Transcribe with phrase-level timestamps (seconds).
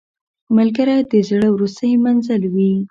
[0.57, 2.71] ملګری د زړه وروستی منزل وي